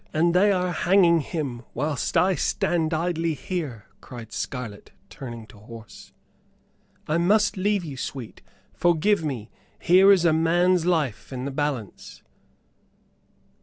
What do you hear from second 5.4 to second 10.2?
to horse. "I must leave you, sweet; forgive me. Here